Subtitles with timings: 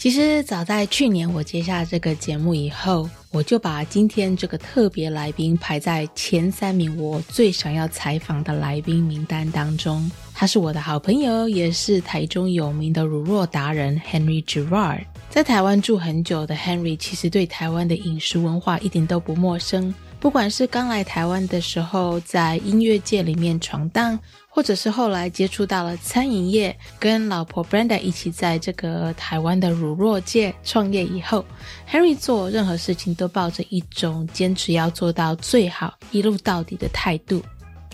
[0.00, 10.10] 其实早在去年我接下这个节目以后，我就把今天这个特别来宾排在前三名我最想要采访的来宾名单当中。
[10.32, 15.02] 他是我的好朋友，也是台中有名的乳酪达人 Henry Gerard。
[15.28, 19.94] 在台湾住很久的 Henry，其实对台湾的饮食文化一点都不陌生。
[20.18, 24.18] 不管是刚来台湾的时候，在音乐界里面闯荡，
[24.52, 31.44] 或者是后来接触到了餐饮业，跟老婆 Brenda 一起在这个台湾的乳酪界创业以后
[31.88, 37.40] ，Henry 做任何事情都抱着一种坚持要做到最好、一路到底的态度。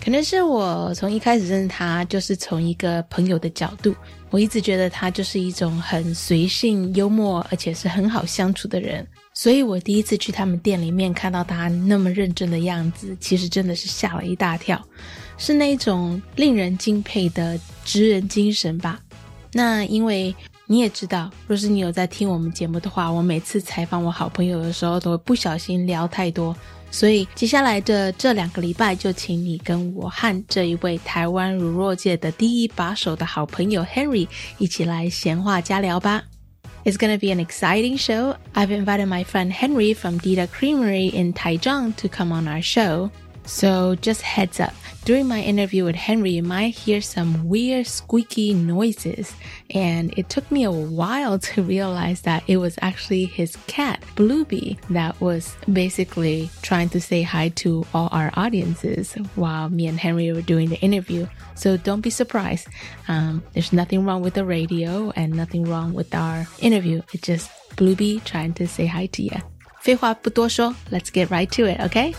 [0.03, 3.93] 可能是我从一开始认识他，就是从一个朋友的角度，
[4.29, 9.05] 我一直觉得他就是一种很随性、幽默，而且是很好相处的人。
[9.33, 14.81] 所以我第一次去他们店里面看到他那么认真的样子，其实真的是吓了一大跳，
[15.37, 18.99] 是那种令人敬佩的职人精神吧。
[19.53, 26.55] 那因为你也知道，若是你有在听我们节目的话，我每次采访我好朋友的时候，都会不小心聊太多，
[26.91, 34.27] 所以接下来的这两个礼拜，就请你跟我和这一位台湾乳酪界的第一把手的好朋友 Henry
[34.57, 36.23] 一起来闲话家聊吧。
[36.83, 38.35] It's going to be an exciting show.
[38.53, 43.09] I've invited my friend Henry from Dita Creamery in Taichung to come on our show.
[43.45, 44.73] So just heads up,
[45.06, 49.34] during my interview with Henry, you might hear some weird squeaky noises.
[49.70, 54.78] And it took me a while to realize that it was actually his cat, Blueby,
[54.90, 60.32] that was basically trying to say hi to all our audiences while me and Henry
[60.32, 61.26] were doing the interview.
[61.54, 62.68] So don't be surprised.
[63.08, 67.02] Um, there's nothing wrong with the radio and nothing wrong with our interview.
[67.12, 69.40] It's just Blueby trying to say hi to you.
[69.82, 72.14] 废话不多说, let's get right to it, okay?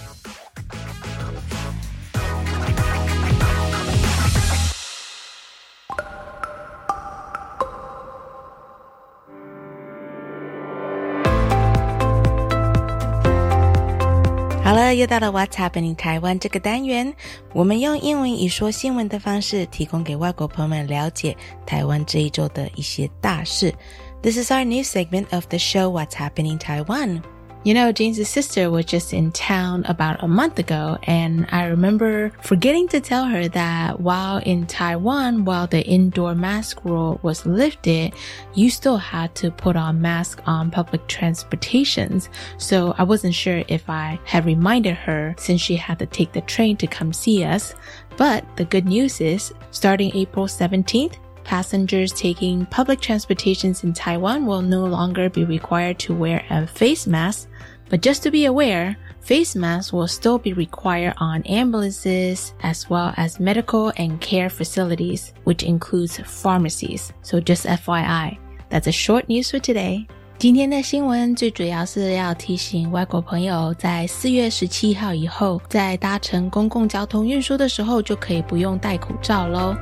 [14.78, 17.14] Hello，又到了 What's Happening 台湾这个单元，
[17.54, 23.74] 我们用英文以说新闻的方式，提供给外国朋友们了解台湾这一周的一些大事。
[24.22, 27.22] This is our new segment of the show What's Happening Taiwan.
[27.69, 32.33] You know, James's sister was just in town about a month ago, and I remember
[32.41, 38.15] forgetting to tell her that while in Taiwan, while the indoor mask rule was lifted,
[38.55, 42.31] you still had to put on mask on public transportations.
[42.57, 46.41] So I wasn't sure if I had reminded her since she had to take the
[46.41, 47.75] train to come see us.
[48.17, 51.17] But the good news is, starting April 17th,
[51.48, 57.06] passengers taking public transportations in Taiwan will no longer be required to wear a face
[57.06, 57.48] mask.
[57.90, 63.14] But just to be aware, face masks will still be required on ambulances as well
[63.18, 67.12] as medical and care facilities, which includes pharmacies.
[67.22, 68.38] So just FYI,
[68.70, 70.08] that's a short news for today.
[70.40, 79.76] 今天的新闻最主要是要提醒外国朋友，在四月十七号以后，在搭乘公共交通运输的时候，就可以不用戴口罩喽。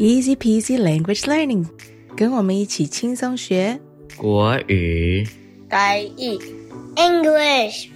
[0.00, 1.66] Easy peasy language learning，
[2.16, 3.80] 跟我们一起轻松学
[4.16, 5.26] 国语。
[5.68, 6.38] 台语
[6.96, 7.88] English。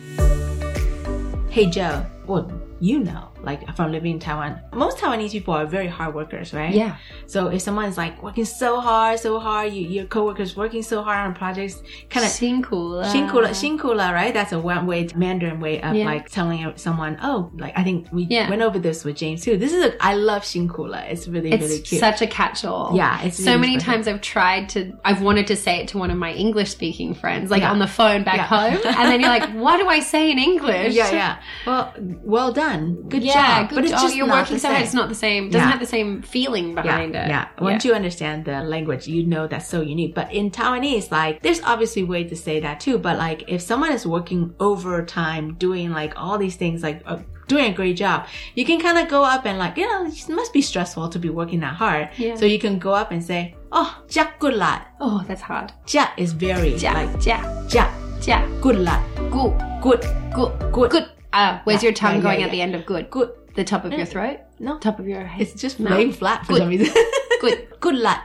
[1.52, 2.46] Hey Joe, well,
[2.80, 4.60] you know, like from living in Taiwan.
[4.72, 6.74] Most Taiwanese people are very hard workers, right?
[6.74, 6.96] Yeah.
[7.26, 11.26] So if someone's like working so hard, so hard, you, your coworkers working so hard
[11.28, 13.04] on projects, kind of 辛苦了。
[13.04, 14.32] 辛苦了,辛苦了, right?
[14.34, 16.04] That's a one way Mandarin way of Yeah.
[16.06, 18.48] like telling someone, oh, like I think we Yeah.
[18.50, 19.56] went over this with James too.
[19.56, 21.02] This is a, I love 辛苦了.
[21.10, 22.00] It's really, It's really cute.
[22.00, 22.92] such a catch-all.
[22.96, 23.92] Yeah, it's so really many special.
[23.94, 24.92] times I've tried to.
[25.04, 27.70] I've wanted to say it to one of my English-speaking friends, like Yeah.
[27.72, 28.46] on the phone back Yeah.
[28.46, 31.36] home, and then you're like, "What do I say in English?" yeah, yeah.
[31.66, 31.92] Well,
[32.24, 32.96] well done.
[33.08, 33.32] Good yeah.
[33.35, 33.69] job.
[33.69, 34.01] Good but it's job.
[34.01, 34.81] just You're not working so hard.
[34.83, 35.49] It's not the same.
[35.49, 35.71] Doesn't Yeah.
[35.71, 37.29] have the same feeling behind yeah, it.
[37.29, 37.47] Yeah.
[37.59, 40.13] Once you understand the language, you know that's so unique.
[40.15, 42.97] But in Taiwanese, like, there's obviously way to say that too.
[42.97, 47.65] But like, if someone is working overtime, doing like all these things, like uh, doing
[47.71, 50.53] a great job, you can kind of go up and like, you know, it must
[50.53, 52.09] be stressful to be working that hard.
[52.17, 52.35] Yeah.
[52.35, 54.87] So you can go up and say, oh, jia good lot.
[54.99, 55.71] Oh, that's hard.
[55.85, 57.39] Jia is very Jia, like jia,
[57.69, 57.87] jia
[58.21, 58.61] jia.
[58.61, 59.01] good lot.
[59.31, 59.53] Good,
[59.85, 60.01] Good,
[60.33, 61.05] good, good, good.
[61.35, 63.09] Uh, where's Yeah, your tongue yeah, going yeah, at the end of good?
[63.11, 63.29] good.
[63.55, 64.39] The top of your throat?
[64.59, 65.41] No, Top of your head?
[65.41, 66.59] it's just laying flat for Good.
[66.59, 66.93] some reason.
[67.41, 67.67] Good.
[67.79, 68.21] good lot.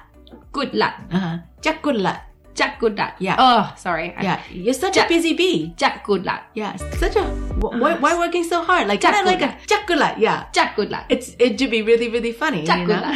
[0.53, 0.95] good luck.
[1.13, 1.39] Uh-huh.
[1.61, 2.21] Jia good lot.
[2.55, 3.15] Jack good lot.
[3.19, 3.37] Yeah.
[3.39, 4.13] Oh, sorry.
[4.17, 5.73] I- Yeah, you're such Jia- a busy bee.
[5.77, 6.43] Jack good lot.
[6.55, 7.25] Yeah, such a
[7.63, 8.89] wh- why, why working so hard?
[8.89, 10.19] Like kind of like a jakula.
[10.19, 11.05] Yeah, Jack good lot.
[11.09, 12.63] it's it should be really really funny.
[12.67, 13.15] you know?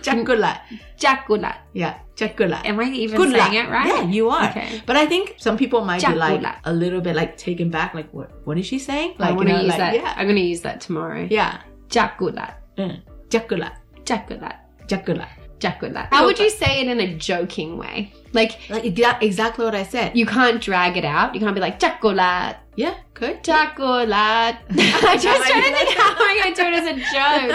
[0.00, 0.60] jakula.
[0.96, 1.56] Jack good lot.
[1.72, 2.60] Yeah, jakula.
[2.64, 3.64] Am I even Good saying luck.
[3.64, 3.86] it right?
[3.86, 4.50] Yeah, you are.
[4.50, 4.82] Okay.
[4.86, 6.54] But I think some people might be like Jakula.
[6.64, 7.94] a little bit like taken back.
[7.94, 8.30] Like what?
[8.46, 9.14] What is she saying?
[9.18, 9.94] I Like want you to know, use like, that.
[9.94, 11.26] Yeah, I'm going to use that tomorrow.
[11.30, 11.60] yeah.
[11.88, 12.54] Jack good lot.
[12.78, 13.00] Mm.
[13.28, 13.72] Jakula.
[14.04, 14.56] Jack good lot.
[14.86, 15.26] Jakula.
[15.58, 16.08] Jack good lot.
[16.12, 18.12] How would you say it in a joking way?
[18.32, 20.16] Like, Like exa- exactly what I said.
[20.16, 21.34] you can't drag it out.
[21.34, 22.56] You can't be like, chocolate.
[22.76, 24.08] yeah, good.
[24.08, 24.56] Lot.
[24.70, 24.76] I'm
[25.18, 26.96] just trying to think how am I going to do it as a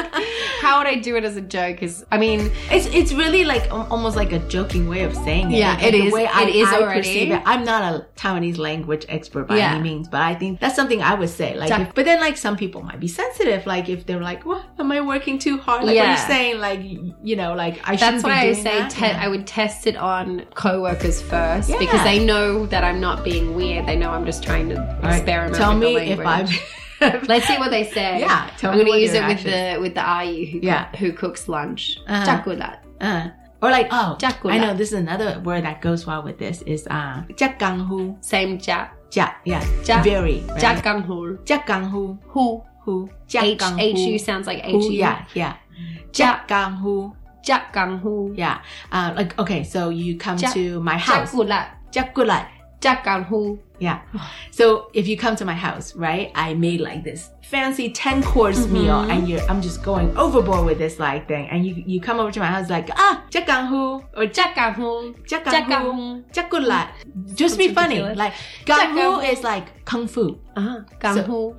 [0.04, 0.24] joke.
[0.62, 1.82] How would I do it as a joke?
[1.84, 5.52] Is I mean, It's it's really like al- almost like a joking way of saying
[5.52, 5.58] it.
[5.60, 6.14] Yeah, Like, it the is.
[6.14, 7.00] way I, It is I already.
[7.02, 7.42] perceive it.
[7.46, 9.74] I'm not a Taiwanese language expert by Yeah.
[9.74, 11.56] any means, but I think that's something I would say.
[11.56, 13.66] Like, if- but then like some people might be sensitive.
[13.66, 16.10] Like if they're like, "What am I working too hard?" Like what Yeah.
[16.18, 16.80] you're saying, like
[17.24, 18.64] you know, like I that's shouldn't be doing that.
[18.64, 18.92] That's why I say that.
[18.92, 19.26] te- Yeah.
[19.26, 21.78] I would test it on coworkers first Yeah.
[21.80, 23.86] because they know that I'm not being weird.
[23.88, 25.55] They know I'm just trying to right, experiment.
[25.57, 26.19] Tell me if.
[26.19, 26.50] I've.
[27.28, 28.19] Let's see what they say.
[28.22, 30.86] Yeah, tell I'm me going to use it with the with the IU who, Yeah.
[30.86, 32.00] cook, who cooks lunch.
[32.07, 32.25] Uh-huh.
[32.25, 32.78] Jakulat.
[33.02, 33.28] uh,
[33.62, 34.52] or like oh, Jakula.
[34.54, 38.16] I know this is another word that goes well with this is uh, jakanghu.
[38.24, 38.88] Same ja.
[39.12, 40.42] Ja, yeah, Ja- very.
[40.48, 40.62] Right?
[40.62, 41.38] Jakanghu.
[41.46, 42.18] jakanghu.
[42.28, 42.63] Who.
[42.84, 43.10] Who?
[43.28, 43.80] Jakanghu.
[43.80, 44.92] H U sounds like H U.
[44.92, 45.56] yeah, yeah.
[46.13, 47.13] Ja- Jakanghu.
[47.46, 48.34] Jakanghu.
[48.38, 48.60] Yeah.
[48.92, 51.31] Uh, like, okay, so you come Ja- to my house.
[51.31, 51.68] Jakulat.
[51.92, 52.46] Jakulat.
[52.86, 53.60] Jakanghu.
[53.80, 54.00] Yeah.
[54.52, 58.60] So if you come to my house, right, I made like this fancy 10 course
[58.60, 58.74] Mm-hmm.
[58.74, 61.48] meal and you're, I'm just going overboard with this like thing.
[61.50, 65.16] And you, you come over to my house like, ah, jakanghu or Jakanghu.
[65.28, 66.88] jakanghu, jakulat.
[67.36, 68.00] Just be funny.
[68.02, 68.34] Like,
[68.66, 69.30] Jakanghu.
[69.31, 70.40] is like kung fu.
[70.56, 70.81] Uh-huh.
[70.88, 71.56] So, Ganghu.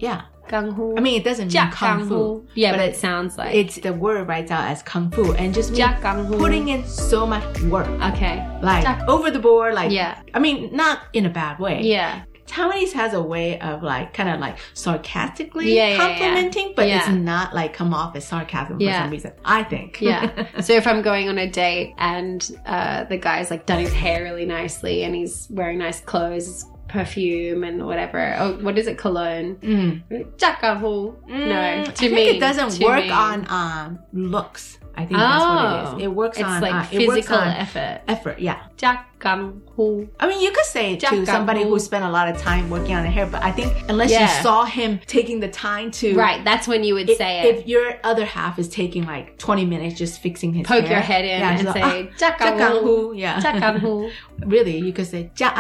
[0.50, 0.62] Yeah.
[0.62, 0.94] Ganghu.
[0.98, 2.46] I mean, it doesn't mean kung fu.
[2.54, 5.54] Yeah, but but it sounds like It's the word writes out as kung fu and
[5.54, 7.88] just means putting in so much work.
[8.12, 8.46] Okay.
[8.62, 10.20] Like Jak- over the board, like Yeah.
[10.34, 11.82] I mean, not in a bad way.
[11.82, 12.22] Yeah.
[12.46, 15.96] Taiwanese has a way of like kind of like sarcastically Yeah, yeah, yeah.
[16.06, 19.02] complimenting, but it's not like come off as sarcasm for Yeah.
[19.02, 19.32] some reason.
[19.44, 20.00] I think.
[20.00, 20.46] Yeah.
[20.60, 24.22] so if I'm going on a date and uh, the guy's like done his hair
[24.22, 28.34] really nicely and he's wearing nice clothes, perfume and whatever.
[28.38, 28.96] Oh, what is it?
[28.98, 29.56] Cologne.
[29.56, 30.02] Mm.
[30.36, 31.14] Jakahu.
[31.26, 33.10] No, Mm, to I think me it doesn't work me.
[33.10, 34.78] on um looks.
[34.98, 35.98] I think that's what it Oh.
[36.04, 38.00] It works It's on like uh, it physical on effort.
[38.08, 38.38] effort.
[38.38, 38.62] Yeah.
[38.78, 40.08] Jakahu.
[40.18, 42.94] I mean, you could say it to somebody who spent a lot of time working
[42.94, 46.43] on their hair, but I think unless you saw him taking the time to Right,
[46.44, 47.56] that's when you would if, say it.
[47.56, 51.00] if your other half is taking like 20 minutes just fixing his Poke hair, your
[51.00, 52.58] head in yeah, and just say, Jakahu.
[52.58, 54.08] Jakahu, yeah.
[54.46, 55.52] Really, you could say, Ja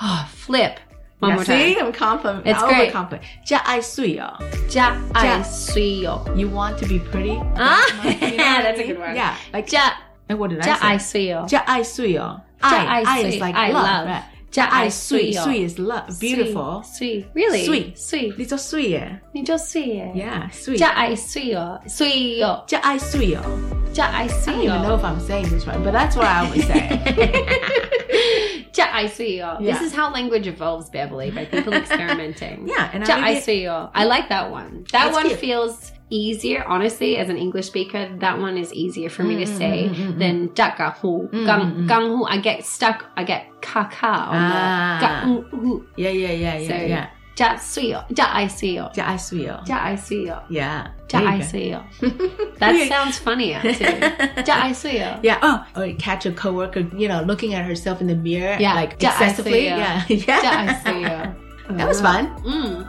[0.02, 0.78] Oh, flip.
[1.18, 1.86] One Yeah, more see, time.
[1.86, 2.46] I'm compliment.
[2.46, 2.92] It's I'm great.
[2.92, 3.24] Compliment.
[3.50, 4.26] Ja ai sui yo.
[4.68, 6.20] Ja ai Ja- suyo.
[6.36, 7.38] You want to be pretty?
[7.56, 8.86] Ah, That much, you know what I that's a mean?
[8.88, 9.16] good one.
[9.16, 9.90] Yeah, like Ja
[10.28, 11.26] and what did ja I ai say?
[11.28, 11.46] suyo.
[11.50, 12.20] Ja ai sui yo.
[12.20, 13.28] Ja Ai, ai ai sui.
[13.34, 14.06] is like I love, love.
[14.06, 14.22] right?
[14.52, 15.32] Ja ai ai sui.
[15.32, 15.42] suyo.
[15.44, 16.82] Sui is love, beautiful.
[16.84, 17.26] Sweet.
[17.34, 17.64] Really?
[17.64, 17.96] Sweet.
[17.98, 18.34] Sweet.
[18.36, 20.12] 你说水耶 你就 sweet.
[20.14, 20.76] Yeah, sweet.
[20.76, 23.40] 加爱水哦，水哦，加爱水哦。
[23.94, 26.44] 加爱 I don't 水 even know 哦， if I'm saying this right, but that's what I
[26.44, 26.88] would say.
[28.77, 29.47] Ja, I see you.
[29.59, 32.67] This is how language evolves, Beverly, by people experimenting.
[32.67, 33.69] yeah, and ja, I, see you.
[33.71, 34.85] I like that one.
[34.91, 35.39] That That's one cute.
[35.39, 38.09] feels easier, honestly, as an English speaker.
[38.19, 40.19] That one is easier for me to mm, mm, say mm-hmm.
[40.19, 42.25] than daka hu gang gang hu.
[42.25, 43.05] I get stuck.
[43.17, 43.97] I get kaka.
[44.03, 45.25] Ah.
[45.97, 47.09] Yeah, yeah, yeah, yeah, so, yeah.
[47.40, 49.60] 加水哦，加爱水哦，加爱水哦。
[49.66, 50.86] 加爱水哦， Yeah.
[51.06, 51.44] 加 there you 爱 go.
[51.44, 51.84] 水哦。
[52.58, 52.88] That Okay.
[52.88, 54.42] sounds funnier too.
[54.42, 55.18] 加爱水哦。
[55.22, 55.38] Yeah.
[55.42, 58.74] Oh, or you catch a coworker, you know, looking at herself in the mirror, Yeah.
[58.74, 59.52] like Ja, I excessively.
[59.52, 59.76] see ya.
[59.76, 60.06] Yeah.
[60.08, 60.42] Yeah.
[60.42, 61.34] 加爱水哦。
[61.76, 62.28] That was fun.
[62.44, 62.86] Mm.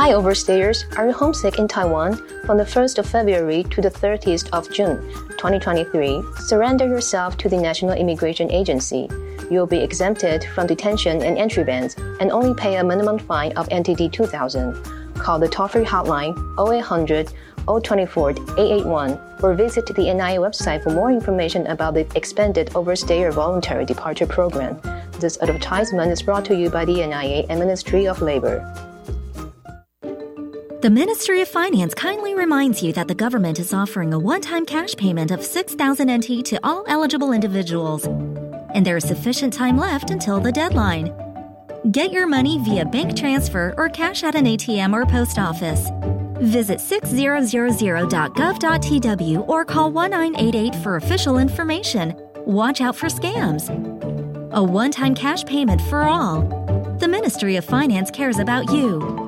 [0.00, 0.84] Hi, overstayers.
[0.96, 2.14] Are you homesick in Taiwan?
[2.46, 4.98] From the 1st of February to the 30th of June
[5.30, 9.08] 2023, surrender yourself to the National Immigration Agency.
[9.50, 13.50] You will be exempted from detention and entry bans and only pay a minimum fine
[13.56, 14.80] of NTD 2000.
[15.14, 17.32] Call the toll free hotline 0800
[17.66, 23.84] 024 881 or visit the NIA website for more information about the expanded Overstayer Voluntary
[23.84, 24.80] Departure Program.
[25.18, 28.62] This advertisement is brought to you by the NIA and Ministry of Labor.
[30.80, 34.64] The Ministry of Finance kindly reminds you that the government is offering a one time
[34.64, 40.12] cash payment of 6,000 NT to all eligible individuals, and there is sufficient time left
[40.12, 41.12] until the deadline.
[41.90, 45.88] Get your money via bank transfer or cash at an ATM or post office.
[46.42, 52.14] Visit 6000.gov.tw or call 1988 for official information.
[52.46, 53.68] Watch out for scams.
[54.52, 56.42] A one time cash payment for all.
[57.00, 59.27] The Ministry of Finance cares about you.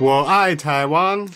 [0.00, 1.26] 我爱台湾。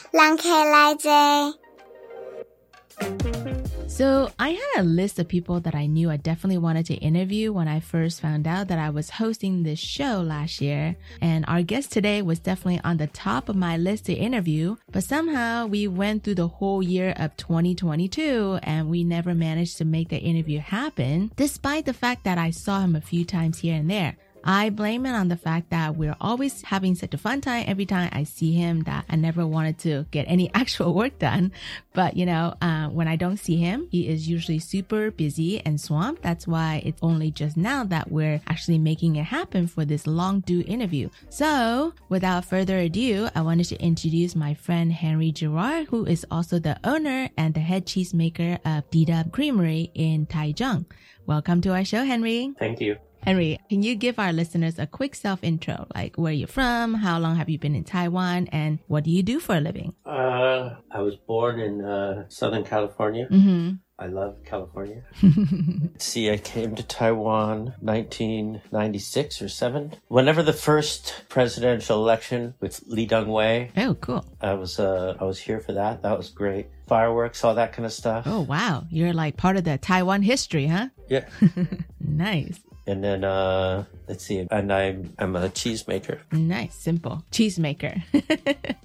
[3.88, 7.52] So, I had a list of people that I knew I definitely wanted to interview
[7.52, 10.96] when I first found out that I was hosting this show last year.
[11.20, 14.76] And our guest today was definitely on the top of my list to interview.
[14.92, 19.84] But somehow we went through the whole year of 2022 and we never managed to
[19.84, 23.74] make the interview happen, despite the fact that I saw him a few times here
[23.74, 24.16] and there.
[24.45, 27.87] I blame it on the fact that we're always having such a fun time every
[27.87, 31.51] time I see him that I never wanted to get any actual work done.
[31.93, 35.81] But you know, uh, when I don't see him, he is usually super busy and
[35.81, 36.21] swamped.
[36.21, 40.41] That's why it's only just now that we're actually making it happen for this long
[40.41, 41.09] due interview.
[41.29, 46.59] So without further ado, I wanted to introduce my friend Henry Gerard, who is also
[46.59, 50.85] the owner and the head cheesemaker of D-Dub Creamery in Taichung.
[51.25, 52.53] Welcome to our show, Henry.
[52.59, 52.97] Thank you.
[53.25, 55.87] Henry, can you give our listeners a quick self intro?
[55.95, 59.23] Like where you're from, how long have you been in Taiwan, and what do you
[59.23, 59.95] do for a living?
[60.05, 63.27] Uh, I was born in uh, Southern California.
[63.31, 63.77] Mm-hmm.
[63.97, 65.03] I love California.
[65.97, 69.95] See, I came to Taiwan 1996 or 7.
[70.09, 74.23] Whenever the first presidential election with Lee Deng-wei, oh, cool.
[74.41, 76.03] I was uh, I was here for that.
[76.03, 76.67] That was great.
[76.87, 78.25] Fireworks, all that kind of stuff.
[78.27, 78.83] Oh, wow.
[78.91, 80.89] You're like part of the Taiwan history, huh?
[81.07, 81.25] Yeah.
[81.99, 82.59] nice.
[82.87, 86.19] And then uh, let's see, and I'm I'm a cheesemaker.
[86.31, 87.23] Nice, simple.
[87.31, 88.03] Cheesemaker.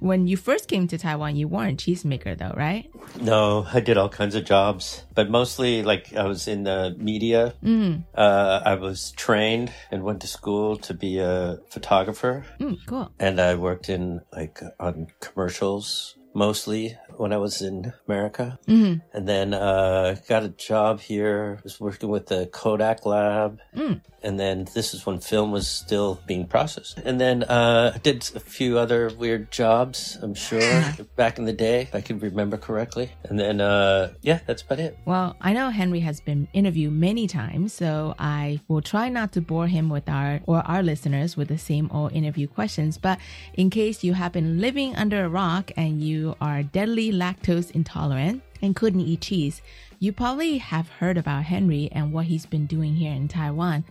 [0.00, 2.90] when you first came to Taiwan, you weren't cheesemaker though, right?
[3.20, 7.54] No, I did all kinds of jobs, but mostly like I was in the media.
[7.62, 8.04] Mm.
[8.14, 13.12] Uh, I was trained and went to school to be a photographer, Mm, cool.
[13.18, 18.58] and I worked in like on commercials mostly when I was in America.
[18.66, 19.00] Mhm.
[19.12, 21.60] And then uh, got a job here.
[21.62, 23.60] was working with the Kodak lab.
[23.76, 24.00] Mm.
[24.22, 26.98] And then this is when film was still being processed.
[27.04, 30.82] And then uh, I did a few other weird jobs, I'm sure,
[31.16, 33.10] back in the day, if I can remember correctly.
[33.24, 34.98] And then, uh, yeah, that's about it.
[35.04, 39.40] Well, I know Henry has been interviewed many times, so I will try not to
[39.42, 42.96] bore him with our or our listeners with the same old interview questions.
[42.98, 43.18] But
[43.52, 48.42] in case you have been living under a rock and you are deadly lactose intolerant
[48.62, 49.60] and couldn't eat cheese,
[49.98, 53.84] you probably have heard about Henry and what he's been doing here in Taiwan.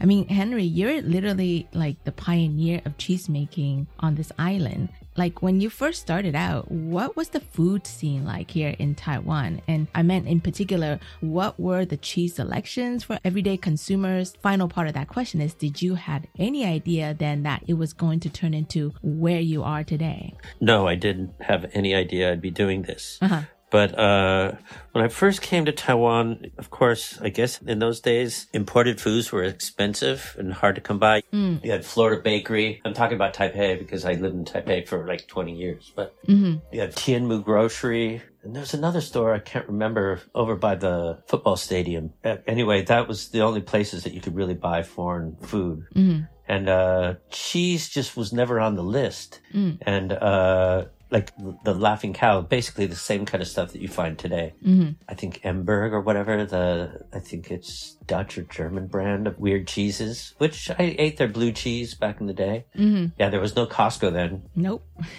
[0.00, 4.90] I mean, Henry, you're literally like the pioneer of cheese making on this island.
[5.18, 9.60] Like when you first started out, what was the food scene like here in Taiwan?
[9.66, 14.36] And I meant in particular, what were the cheese selections for everyday consumers?
[14.42, 17.92] Final part of that question is, did you had any idea then that it was
[17.92, 20.34] going to turn into where you are today?
[20.60, 23.18] No, I didn't have any idea I'd be doing this.
[23.20, 23.42] Uh-huh.
[23.70, 24.52] But uh,
[24.92, 29.30] when I first came to Taiwan, of course, I guess in those days, imported foods
[29.30, 31.22] were expensive and hard to come by.
[31.32, 31.62] Mm.
[31.62, 32.80] You had Florida Bakery.
[32.84, 35.92] I'm talking about Taipei because I lived in Taipei for like 20 years.
[35.94, 36.62] But Mhm.
[36.72, 38.22] you had Tianmu Grocery.
[38.42, 42.12] And there's another store I can't remember over by the football stadium.
[42.24, 45.84] Uh, Anyway, that was the only places that you could really buy foreign food.
[45.94, 46.28] Mhm.
[46.48, 49.78] And uh, cheese just was never on the list Mm.
[49.82, 51.30] and uh like
[51.64, 54.96] the laughing cow basically the same kind of stuff that you find today Mhm.
[55.08, 59.66] i think Emborg or whatever the i think it's dutch or german brand of weird
[59.66, 63.12] cheeses which i ate their blue cheese back in the day Mhm.
[63.18, 64.86] yeah there was no costco then Nope.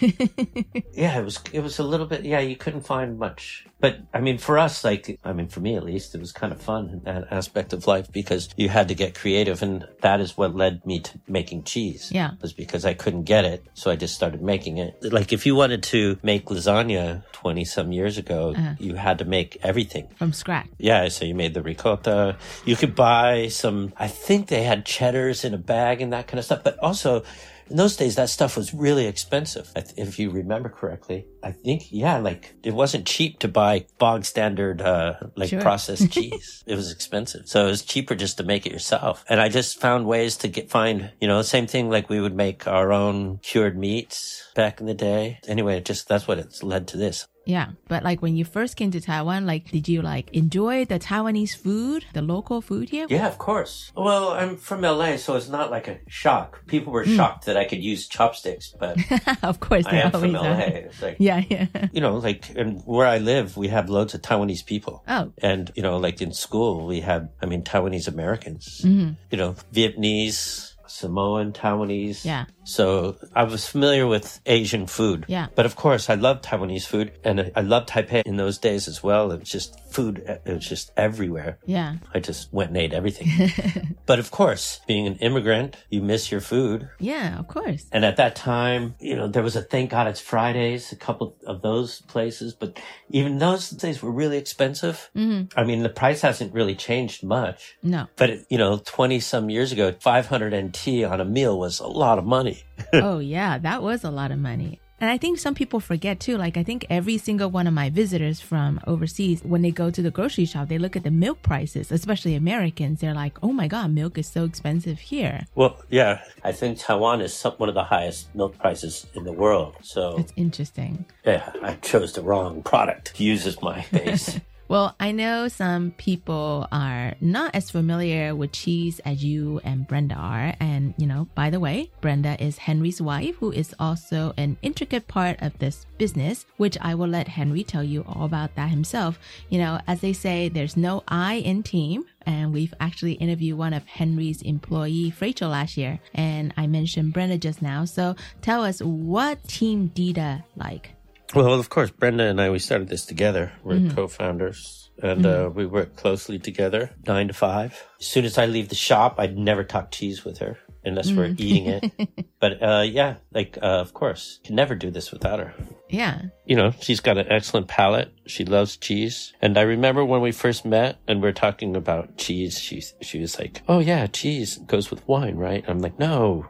[0.92, 4.20] yeah it was it was a little bit yeah you couldn't find much but i
[4.20, 7.00] mean for us like i mean for me at least it was kind of fun
[7.04, 10.84] that aspect of life because you had to get creative and that is what led
[10.86, 12.32] me to making cheese Yeah.
[12.42, 15.54] was because i couldn't get it so i just started making it like if you
[15.56, 18.74] wanted to make lasagna 20 some years ago Uh-huh.
[18.78, 20.68] you had to make everything From scratch.
[20.78, 22.36] yeah, so you made the ricotta.
[22.64, 26.38] You could buy some, I think they had cheddars in a bag and that kind
[26.38, 26.62] of stuff.
[26.64, 27.22] But also,
[27.70, 29.70] in those days, that stuff was really expensive.
[29.96, 34.82] If you remember correctly, I think, yeah, like it wasn't cheap to buy bog standard,
[34.82, 35.60] uh, like Sure.
[35.60, 36.62] processed cheese.
[36.66, 37.42] It was expensive.
[37.46, 39.24] So it was cheaper just to make it yourself.
[39.28, 42.20] And I just found ways to get, find, you know, the same thing like we
[42.20, 45.38] would make our own cured meats back in the day.
[45.46, 47.26] Anyway, it just, that's what it's led to this.
[47.46, 50.98] Yeah, but like when you first came to Taiwan, like did you like enjoy the
[50.98, 53.06] Taiwanese food, the local food here?
[53.08, 53.90] Yeah, of course.
[53.96, 56.64] Well, I'm from LA, so it's not like a shock.
[56.66, 58.98] People were shocked that I could use chopsticks, but
[59.42, 60.42] of course, I am from LA.
[60.48, 60.60] are.
[60.60, 61.66] It's like, Yeah, yeah.
[61.92, 65.02] you know, like, and where I live, we have loads of Taiwanese people.
[65.08, 65.32] Oh.
[65.38, 69.16] And, you know, like in school, we have, I mean, Taiwanese Americans, Mhm.
[69.30, 72.24] you know, Vietnamese, Samoan, Taiwanese.
[72.24, 72.44] Yeah.
[72.70, 75.24] So I was familiar with Asian food.
[75.28, 75.48] Yeah.
[75.56, 79.02] But of course, I love Taiwanese food and I- loved Taipei in those days as
[79.02, 79.32] well.
[79.32, 81.58] It was just food, it was just everywhere.
[81.66, 81.96] Yeah.
[82.14, 83.96] I just went and ate everything.
[84.06, 86.88] but of course, being an immigrant, you miss your food.
[87.00, 87.86] Yeah, of course.
[87.90, 91.36] And at that time, you know, there was a thank God it's Fridays, a couple
[91.46, 92.78] of those places, but
[93.10, 95.10] even those days were really expensive.
[95.16, 95.52] Mhm.
[95.56, 97.74] I mean, the price hasn't really changed much.
[97.82, 98.06] No.
[98.16, 102.18] But, you know, 20 some years ago, 500 NT on a meal was a lot
[102.18, 102.59] of money.
[102.94, 104.80] oh yeah, that was a lot of money.
[105.02, 106.36] And I think some people forget too.
[106.36, 110.02] Like I think every single one of my visitors from overseas, when they go to
[110.02, 113.00] the grocery shop, they look at the milk prices, especially Americans.
[113.00, 117.22] They're like, "Oh my god, milk is so expensive here." Well, yeah, I think Taiwan
[117.22, 119.76] is some, one of the highest milk prices in the world.
[119.80, 121.06] So, It's interesting.
[121.24, 124.38] yeah, I chose the wrong product to use as my base.
[124.70, 130.14] Well, I know some people are not as familiar with cheese as you and Brenda
[130.14, 130.54] are.
[130.60, 135.08] And, you know, by the way, Brenda is Henry's wife, who is also an intricate
[135.08, 139.18] part of this business, which I will let Henry tell you all about that himself.
[139.48, 142.04] You know, as they say, there's no I in team.
[142.24, 145.98] And we've actually interviewed one of Henry's employee, Rachel, last year.
[146.14, 147.86] And I mentioned Brenda just now.
[147.86, 150.92] So tell us what Team Dida like.
[151.34, 153.52] Well, of course, Brenda and I, we started this together.
[153.62, 153.94] We're Mhm.
[153.94, 157.82] co-founders and uh, we work closely together, nine to five.
[158.00, 161.28] As soon as I leave the shop, I'd never talk cheese with her unless we're
[161.28, 161.40] Mm.
[161.40, 161.92] eating it.
[162.40, 165.52] But uh, yeah, like, uh, of course, can never do this without her.
[165.90, 166.22] Yeah.
[166.46, 168.12] You know, she's got an excellent palate.
[168.26, 169.34] She loves cheese.
[169.42, 173.20] And I remember when we first met and we are talking about cheese, she, she
[173.20, 175.62] was like, Oh yeah, cheese goes with wine, right?
[175.68, 176.46] I'm like, no,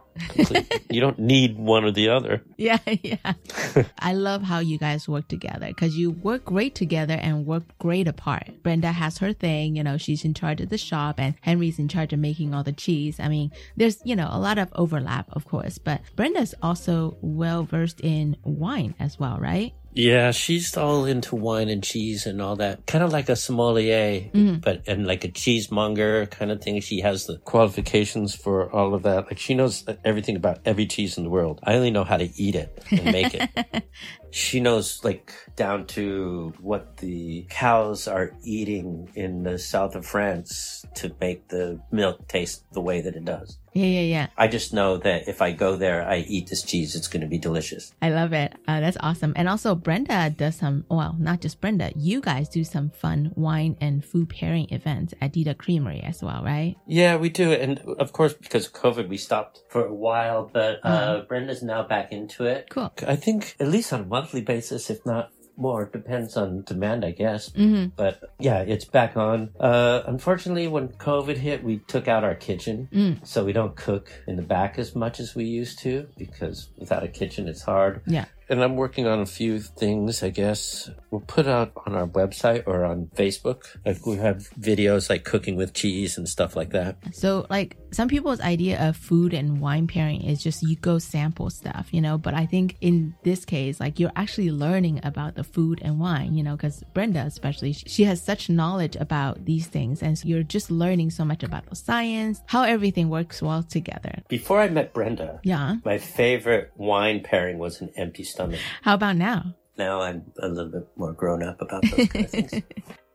[0.91, 2.43] you don't need one or the other.
[2.61, 3.33] Yeah, yeah.
[3.99, 8.07] I love how you guys work together because you work great together and work great
[8.07, 8.63] apart.
[8.63, 11.89] Brenda has her thing, you know, she's in charge of the shop and Henry's in
[11.89, 13.19] charge of making all the cheese.
[13.19, 17.63] I mean, there's, you know, a lot of overlap, of course, but Brenda's also well
[17.63, 19.73] versed in wine as well, right?
[19.93, 22.87] Yeah, she's all into wine and cheese and all that.
[22.87, 24.61] Kind of like a sommelier, Mhm.
[24.63, 26.81] but and like a cheesemonger kind of thing.
[26.81, 29.27] She has the qualifications for all of that.
[29.27, 31.59] Like she knows everything about every cheese in the world.
[31.65, 33.51] I only know how to eat it and make it.
[34.31, 40.85] she knows like down to what the cows are eating in the south of France
[40.95, 43.59] to make the milk taste the way that it does.
[43.73, 44.27] Yeah, yeah, yeah.
[44.37, 47.29] I just know that if I go there, I eat this cheese, it's going to
[47.29, 47.93] be delicious.
[48.03, 48.53] I love it.
[48.67, 49.33] Uh, that's awesome.
[49.37, 53.77] And also, Brenda does some, well, not just Brenda, you guys do some fun wine
[53.81, 56.77] and food pairing events at Dida Creamery as well, right?
[56.87, 57.53] Yeah, we do.
[57.53, 61.23] And of course, because of COVID, we stopped for a while, but uh, Uh-huh.
[61.29, 62.69] Brenda's now back into it.
[62.71, 62.93] Cool.
[63.07, 65.31] I think at least on a monthly basis, if not
[65.61, 67.51] more, depends on demand, I guess.
[67.51, 67.93] Mhm.
[67.97, 69.51] But yeah, it's back on.
[69.61, 72.89] Uh, unfortunately, when COVID hit, we took out our kitchen.
[72.93, 73.27] Mm.
[73.27, 77.03] So we don't cook in the back as much as we used to because without
[77.03, 78.03] a kitchen, it's hard.
[78.07, 78.25] Yeah.
[78.51, 80.91] And I'm working on a few things, I guess.
[81.13, 83.63] We'll put out on our website or on Facebook.
[83.87, 86.97] Like we have videos like cooking with cheese and stuff like that.
[87.13, 91.49] So, like, some people's idea of food and wine pairing is just you go sample
[91.51, 92.19] stuff, you know.
[92.19, 96.35] But I think in this case, like, you're actually learning about the food and wine,
[96.35, 100.03] you know, because Brenda, especially, she has such knowledge about these things.
[100.03, 104.23] And so you're just learning so much about the science, how everything works well together.
[104.29, 105.77] Before I met Brenda, Yeah.
[105.85, 108.40] my favorite wine pairing was an empty stomach.
[108.83, 109.55] How about now?
[109.77, 112.63] Now I'm a little bit more grown up about those kind of things.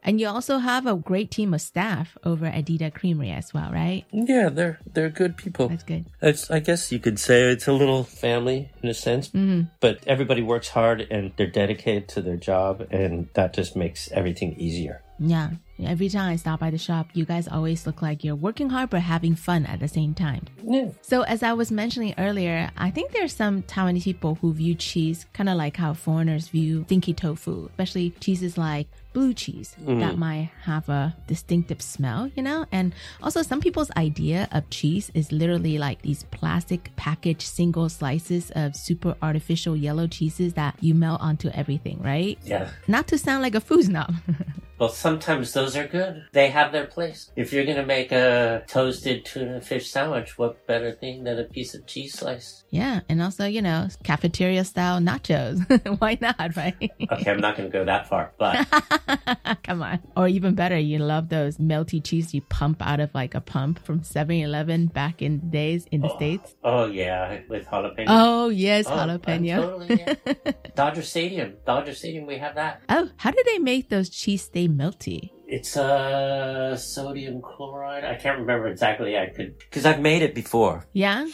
[0.08, 3.72] And you also have a great team of staff over at Dida Creamery as well,
[3.72, 4.06] right?
[4.14, 5.68] Yeah, they're they're good people.
[5.70, 6.06] That's good.
[6.22, 9.72] It's I guess you could say it's a little family in a sense, Mhm.
[9.80, 14.54] but everybody works hard and they're dedicated to their job, and that just makes everything
[14.60, 15.02] easier.
[15.18, 15.50] Yeah.
[15.84, 18.90] Every time I stop by the shop, you guys always look like you're working hard
[18.90, 20.46] but having fun at the same time.
[20.64, 20.90] Yeah.
[21.02, 25.26] So, as I was mentioning earlier, I think there's some Taiwanese people who view cheese
[25.34, 30.00] kind of like how foreigners view stinky tofu, especially cheeses like blue cheese Mhm.
[30.04, 32.60] that might have a distinctive smell, you know?
[32.72, 38.52] And also, some people's idea of cheese is literally like these plastic packaged single slices
[38.62, 42.38] of super artificial yellow cheeses that you melt onto everything, right?
[42.44, 42.70] Yeah.
[42.88, 44.14] Not to sound like a food snob.
[44.78, 46.14] Well, sometimes those are good.
[46.34, 47.32] They have their place.
[47.38, 51.72] If you're gonna make a toasted tuna fish sandwich, what better thing than a piece
[51.76, 52.66] of cheese slice?
[52.72, 53.00] yeah.
[53.08, 55.64] And also, you know, cafeteria style nachos.
[56.02, 56.76] Why not, right?
[57.10, 58.68] Okay, I'm not gonna go that far, but
[59.64, 60.00] Come on.
[60.18, 63.80] Or even better, you love those melty cheese you pump out of like a pump
[63.86, 66.56] from 7 Eleven back in the days in the States.
[66.64, 68.06] oh yeah, with jalapeno.
[68.08, 69.56] Oh, yes, Oh, jalapeno.
[69.56, 70.14] totally, yeah.
[70.76, 72.82] Dodger Stadium, Dodger Stadium, we have that.
[72.90, 75.32] oh, how do they make those cheese stay melty?
[75.48, 78.04] It's uh sodium chloride.
[78.04, 79.16] I can't remember exactly.
[79.16, 81.28] I could because I've made it before, Yeah?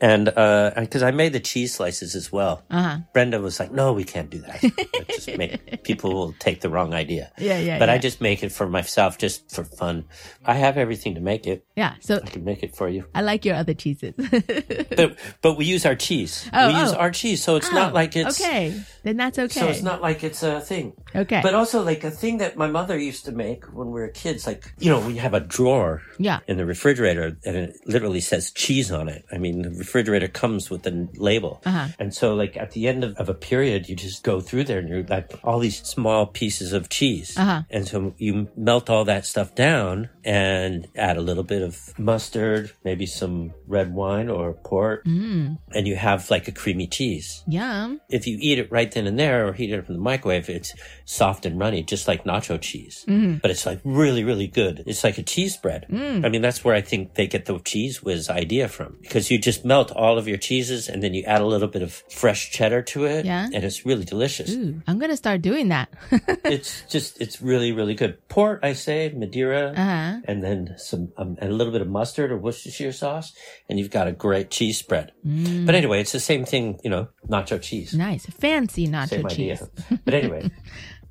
[0.00, 2.62] And uh because I made the cheese slices as well.
[2.70, 2.98] Uh huh.
[3.12, 4.60] Brenda was like, "No, we can't do that.
[5.08, 7.78] Just make people will take the wrong idea." Yeah, yeah.
[7.78, 10.04] but I just make it for myself, just for fun.
[10.44, 11.64] I have everything to make it.
[11.76, 13.06] Yeah, so I can make it for you.
[13.14, 14.14] I like your other cheeses.
[14.96, 16.48] But but we use our cheese.
[16.52, 16.96] Oh, we use oh.
[16.96, 19.60] our cheese, so it's Oh, not like it's Okay, then that's okay.
[19.60, 20.92] So it's not like it's a thing.
[21.14, 21.40] Okay.
[21.42, 24.46] But also like a thing that my mother used to make when we were kids,
[24.46, 26.40] like you know, we have a drawer Yeah.
[26.48, 29.24] in the refrigerator and it literally says cheese on it.
[29.32, 31.62] I mean, the refrigerator comes with the label.
[31.64, 31.88] Uh-huh.
[31.98, 34.78] And so like at the end of, of a period, you just go through there
[34.80, 37.36] and you're like all these small pieces of cheese.
[37.38, 37.62] Uh-huh.
[37.70, 42.72] And so you melt all that stuff down and add a little bit of mustard,
[42.84, 48.00] maybe some red wine or port, Mm, and you have like a creamy cheese yum.
[48.08, 50.48] if you eat it right then and there or heat it up in the microwave,
[50.48, 50.72] it's
[51.04, 53.04] soft and runny, just like nacho cheese.
[53.06, 53.40] Mhm.
[53.40, 54.82] But it's like really, really good.
[54.86, 55.86] It's like a cheese spread.
[55.90, 56.24] Mm.
[56.24, 59.38] I mean, that's where I think they get the Cheez Whiz idea from because you
[59.38, 62.50] just melt all of your cheeses and then you add a little bit of fresh
[62.50, 63.24] cheddar to it.
[63.24, 63.48] Yeah.
[63.52, 64.50] And it's really delicious.
[64.50, 65.88] Ooh, I'm gonna start doing that.
[66.44, 68.16] it's just, it's really, really good.
[68.28, 69.72] Port, I say, Madeira.
[69.76, 70.20] Uh-huh.
[70.24, 73.32] And then some, um, and a little bit of mustard or Worcestershire sauce,
[73.68, 75.12] and you've got a great cheese spread.
[75.26, 75.66] Mm.
[75.66, 77.94] But anyway, it's the same thing, you know, nacho cheese.
[77.94, 79.62] Nice, fancy nacho Same cheese.
[79.62, 79.98] idea.
[80.04, 80.50] But anyway,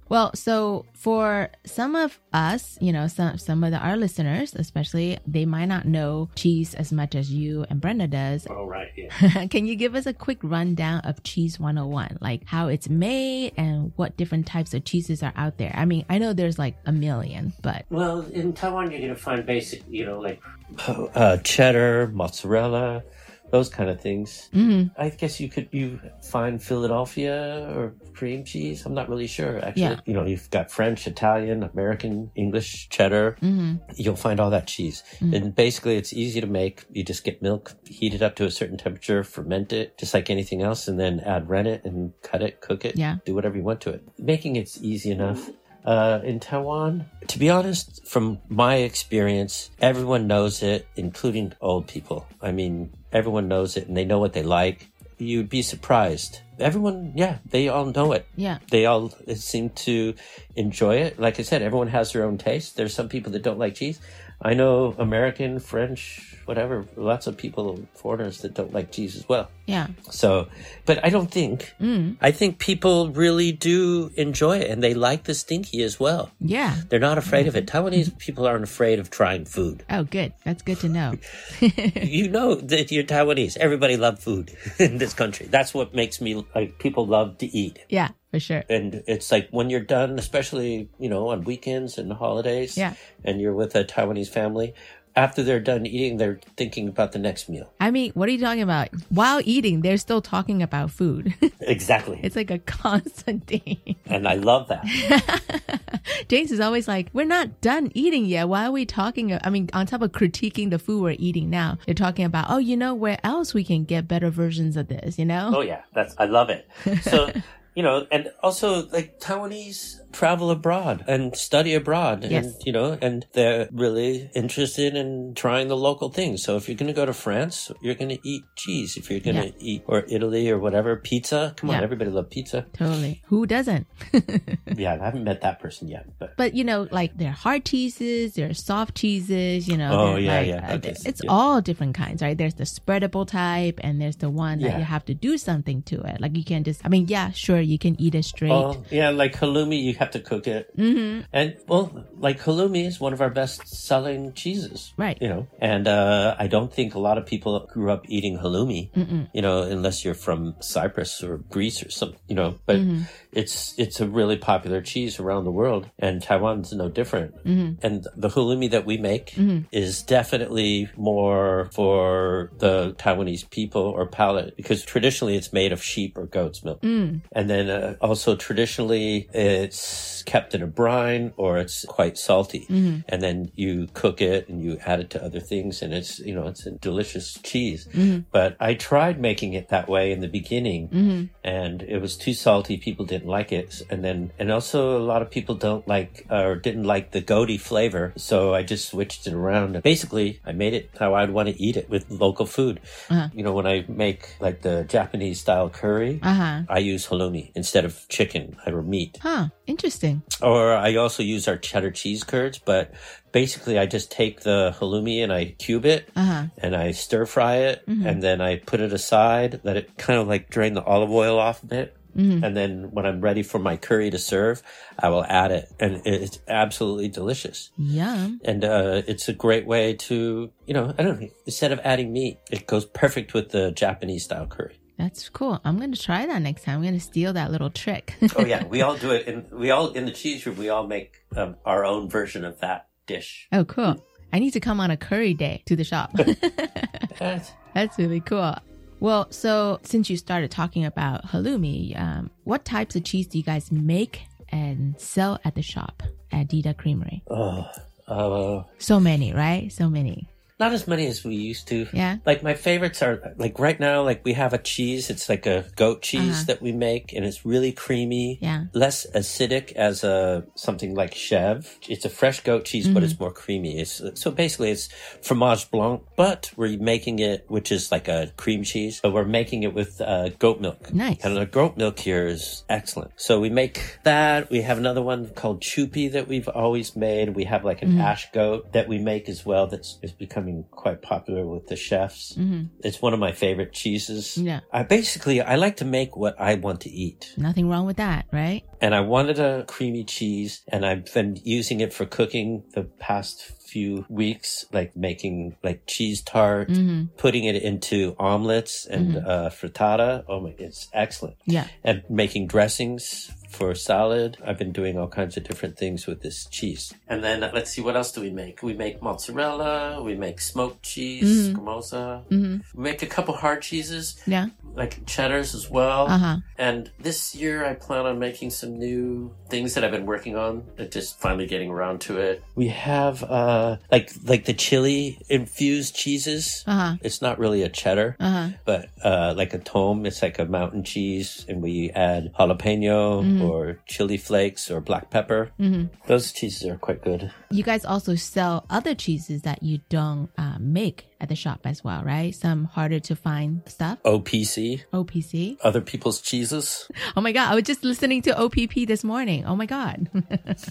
[0.08, 5.18] Well, so for some of us, you know, some some of the, our listeners, especially,
[5.26, 8.46] they might not know cheese as much as you and Brenda does.
[8.46, 9.48] all right, yeah.
[9.50, 12.20] Can you give us a quick rundown of Cheese 101?
[12.22, 15.74] Like how it's made and what different types of cheeses are out there?
[15.76, 19.20] I mean, I know there's like a million, but Well, in Taiwan, you're going to
[19.20, 20.40] find basic, you know, like
[20.88, 23.02] uh, cheddar, mozzarella,
[23.52, 24.50] those kind of things.
[24.54, 24.92] Mhm.
[24.98, 28.86] I guess you could you find Philadelphia or cream cheese.
[28.86, 29.82] I'm not really sure actually.
[29.84, 30.00] Yeah.
[30.06, 33.38] You know, you've got French, Italian, American, English, cheddar.
[33.42, 33.80] Mhm.
[33.98, 35.04] You'll find all that cheese.
[35.20, 35.36] Mm.
[35.36, 36.86] And basically it's easy to make.
[36.92, 40.30] You just get milk, heat it up to a certain temperature, ferment it just like
[40.30, 43.18] anything else and then add rennet and cut it, cook it, Yeah.
[43.26, 44.02] do whatever you want to it.
[44.18, 45.50] Making it's easy enough.
[45.86, 52.26] Uh, in Taiwan, to be honest, from my experience, everyone knows it, including old people.
[52.42, 54.90] I mean, everyone knows it and they know what they like.
[55.18, 56.42] You'd be surprised.
[56.60, 58.28] Everyone, yeah, they all know it.
[58.36, 58.58] Yeah.
[58.70, 60.14] They all seem to
[60.58, 61.18] enjoy it.
[61.18, 62.76] Like I said, everyone has their own taste.
[62.76, 64.00] There's some people that don't like cheese.
[64.42, 69.50] I know American, French, whatever, lots of people, foreigners that don't like cheese as well.
[69.66, 69.88] Yeah.
[70.12, 70.48] So,
[70.86, 72.18] but I don't think, Mm.
[72.22, 76.32] I think people really do enjoy it and they like the stinky as well.
[76.40, 76.76] Yeah.
[76.90, 77.66] They're not afraid of it.
[77.66, 79.84] Taiwanese people aren't afraid of trying food.
[79.90, 80.34] Oh, good.
[80.44, 81.16] That's good to know.
[81.62, 83.58] you know that you're Taiwanese.
[83.58, 85.48] Everybody loves food in this country.
[85.48, 87.80] That's what makes me like people love to eat.
[87.90, 88.64] Yeah, for sure.
[88.70, 92.94] And it's like when you're done, especially, you know, on weekends and holidays, Yeah.
[93.24, 94.74] and you're with a Taiwanese family,
[95.18, 97.72] after they're done eating, they're thinking about the next meal.
[97.80, 98.90] I mean, what are you talking about?
[99.08, 101.34] While eating, they're still talking about food.
[101.62, 102.20] Exactly.
[102.22, 103.96] it's like a constant thing.
[104.06, 104.84] and I love that.
[106.28, 108.48] James is always like, we're not done eating yet.
[108.50, 109.38] Why are we talking?
[109.42, 112.58] I mean, on top of critiquing the food we're eating now, they're talking about, oh,
[112.60, 115.54] you know, where else we can get better versions of this, you know?
[115.56, 116.68] Oh yeah, that's I love it.
[117.04, 117.32] So
[117.76, 123.26] you know, and also like Taiwanese travel abroad and study abroad, and you know, and
[123.34, 126.42] they're really interested in trying the local things.
[126.44, 128.96] So if you're going to go to France, you're going to eat cheese.
[128.98, 131.54] If you're going to eat or Italy or whatever, pizza.
[131.58, 132.66] Come on, everybody love pizza.
[132.74, 133.22] Totally.
[133.28, 133.88] Who doesn't?
[134.76, 137.66] yeah, I haven't met that person yet, but But you know, like there are hard
[137.66, 139.92] cheeses, there are soft cheeses, you know.
[139.92, 140.70] Oh, yeah, like, yeah.
[140.72, 141.30] uh, Okay, It's yeah.
[141.32, 142.38] all different kinds, right?
[142.38, 144.78] There's the spreadable type and there's the one that Yeah.
[144.80, 146.22] you have to do something to it.
[146.22, 148.52] Like you can't just, I mean, yeah, sure, you can eat it straight.
[148.52, 150.70] Oh, yeah, like halloumi, you have to cook it.
[150.76, 154.94] hmm And well, like halloumi is one of our best selling cheeses.
[154.98, 155.18] Right.
[155.22, 158.92] You know, and uh, I don't think a lot of people grew up eating halloumi,
[158.94, 159.28] Mm-mm.
[159.34, 163.04] you know, unless you're from Cyprus or Greece or something, you know, but Mhm.
[163.36, 167.36] It's, it's a really popular cheese around the world and Taiwan's no different.
[167.46, 167.78] Mhm.
[167.84, 169.66] And the halloumi that we make Mhm.
[169.72, 176.18] is definitely more for the Taiwanese people or palate because traditionally it's made of sheep
[176.18, 176.82] or goat's milk.
[176.82, 177.22] Mm.
[177.34, 182.66] And then uh, also traditionally it's kept in a brine or it's quite salty.
[182.70, 183.04] Mhm.
[183.10, 186.34] And then you cook it and you add it to other things and it's, you
[186.34, 187.88] know, it's a delicious cheese.
[187.94, 188.26] Mhm.
[188.32, 191.30] But I tried making it that way in the beginning Mhm.
[191.44, 192.78] and it was too salty.
[192.78, 193.82] People didn't like it.
[193.90, 197.58] And then, and also a lot of people don't like or didn't like the goaty
[197.58, 198.14] flavor.
[198.18, 199.82] So I just switched it around.
[199.84, 202.80] Basically, I made it how I'd want to eat it with local food.
[203.10, 203.30] Uh-huh.
[203.34, 206.64] You know, when I make like the Japanese style curry, Uh-huh.
[206.70, 209.18] I use halloumi instead of chicken or meat.
[209.22, 209.48] Huh.
[209.68, 210.22] Interesting.
[210.42, 212.92] Or I also use our cheddar cheese curds, but
[213.32, 216.46] basically I just take the halloumi and I cube it Uh-huh.
[216.58, 218.06] and I stir fry it Mhm.
[218.06, 221.38] and then I put it aside, let it kind of like drain the olive oil
[221.40, 221.96] off a bit.
[222.16, 222.44] Mhm.
[222.44, 224.64] And then when I'm ready for my curry to serve,
[224.98, 227.72] I will add it and it's absolutely delicious.
[227.78, 228.30] Yeah.
[228.44, 232.14] And uh, it's a great way to, you know, I don't know, instead of adding
[232.14, 234.80] meat, it goes perfect with the Japanese style curry.
[234.98, 235.60] That's cool.
[235.66, 236.76] I'm going to try that next time.
[236.76, 238.16] I'm going to steal that little trick.
[238.38, 240.56] oh yeah, we all do it, and we all in the cheese room.
[240.56, 243.50] We all make um, our own version of that dish.
[243.52, 244.02] Oh, cool.
[244.32, 246.14] I need to come on a curry day to the shop.
[247.20, 248.56] That's really cool.
[249.00, 253.44] Well, so since you started talking about halloumi, um, what types of cheese do you
[253.44, 257.24] guys make and sell at the shop at Dida Creamery?
[257.30, 257.70] Oh,
[258.08, 259.72] uh, So many, right?
[259.72, 260.28] So many.
[260.60, 261.88] Not as many as we used to.
[261.92, 262.18] Yeah.
[262.26, 265.10] Like my favorites are like right now, like we have a cheese.
[265.10, 266.44] It's like a goat cheese Uh-huh.
[266.48, 268.40] that we make, and it's really creamy.
[268.42, 268.66] Yeah.
[268.74, 271.78] Less acidic as a something like Chev.
[271.90, 273.06] It's a fresh goat cheese, but Mhm.
[273.06, 273.80] it's more creamy.
[273.80, 274.88] It's so basically it's
[275.22, 279.64] fromage blanc, but we're making it, which is like a cream cheese, but we're making
[279.64, 280.94] it with uh, goat milk.
[280.94, 281.18] Nice.
[281.24, 283.12] And the goat milk here is excellent.
[283.18, 284.50] So we make that.
[284.50, 287.36] We have another one called chupi that we've always made.
[287.36, 288.02] We have like an Mhm.
[288.02, 289.68] ash goat that we make as well.
[289.68, 290.12] That's is
[290.46, 292.34] becoming quite popular with the chefs.
[292.38, 292.70] Mhm.
[292.84, 294.38] It's one of my favorite cheeses.
[294.38, 294.60] Yeah.
[294.72, 297.34] I basically I like to make what I want to eat.
[297.38, 298.64] Nothing wrong with that, right?
[298.82, 303.42] And I wanted a creamy cheese and I've been using it for cooking the past
[303.42, 307.10] few weeks, like making like cheese tart, Mhm.
[307.18, 309.28] putting it into omelets and Mhm.
[309.28, 310.24] uh, frittata.
[310.30, 311.36] Oh my, it's excellent.
[311.46, 311.68] Yeah.
[311.84, 314.38] And making dressings for salad.
[314.46, 316.94] I've been doing all kinds of different things with this cheese.
[317.08, 318.62] And then uh, let's see, what else do we make?
[318.62, 320.02] We make mozzarella.
[320.04, 322.26] We make smoked cheese, scamorza.
[322.30, 322.62] Mhm.
[322.76, 324.48] We make a couple hard cheeses Yeah.
[324.76, 326.08] like cheddars as well.
[326.10, 326.38] Uh-huh.
[326.58, 330.64] And this year I plan on making some new things that I've been working on
[330.78, 332.44] and just finally getting around to it.
[332.56, 336.64] We have uh like like the chili infused cheeses.
[336.68, 336.96] Uh-huh.
[337.02, 338.50] It's not really a cheddar, Uh-huh.
[338.66, 343.42] but uh like a tomme, it's like a mountain cheese and we add jalapeno Mhm.
[343.50, 345.52] Or chili flakes or black pepper.
[345.60, 345.90] Mhm.
[346.08, 347.32] Those cheeses are quite good.
[347.52, 351.84] You guys also sell other cheeses that you don't uh, make at the shop as
[351.84, 352.34] well, right?
[352.36, 354.00] Some harder to find stuff.
[354.04, 355.58] OPC, OPC.
[355.64, 356.90] other people's cheeses.
[357.16, 357.52] Oh my God.
[357.52, 359.46] I was just listening to OPP this morning.
[359.46, 360.10] Oh my God.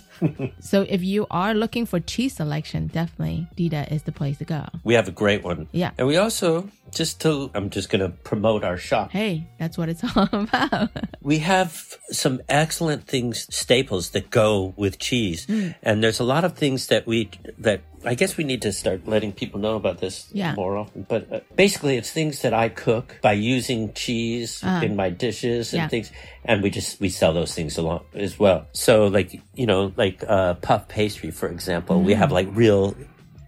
[0.61, 4.67] so if you are looking for cheese selection, definitely Dida is the place to go.
[4.85, 5.69] We have a great one.
[5.73, 5.93] Yeah.
[5.99, 9.11] And we also just to I'm just going to promote our shop.
[9.11, 10.91] Hey, that's what it's all about.
[11.21, 15.47] We have some excellent things, staples that go with cheese.
[15.47, 15.75] Mm.
[15.83, 19.07] And there's a lot of things that we, that I guess we need to start
[19.07, 20.55] letting people know about this Yeah.
[20.55, 21.07] more often.
[21.09, 24.85] But uh, basically, it's things that I cook by using cheese Uh-huh.
[24.85, 25.89] in my dishes and Yeah.
[25.89, 26.13] things.
[26.45, 28.67] And we just, we sell those things along as well.
[28.73, 32.19] So like, you know, like, uh, puff pastry, for example, we Mm.
[32.19, 32.95] have like real